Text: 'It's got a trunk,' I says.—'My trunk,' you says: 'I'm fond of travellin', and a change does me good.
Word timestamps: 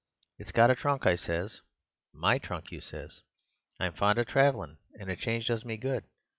'It's 0.39 0.51
got 0.51 0.71
a 0.71 0.75
trunk,' 0.75 1.05
I 1.05 1.15
says.—'My 1.15 2.39
trunk,' 2.39 2.71
you 2.71 2.81
says: 2.81 3.21
'I'm 3.79 3.93
fond 3.93 4.17
of 4.17 4.25
travellin', 4.25 4.77
and 4.99 5.11
a 5.11 5.15
change 5.15 5.45
does 5.45 5.63
me 5.63 5.77
good. 5.77 6.05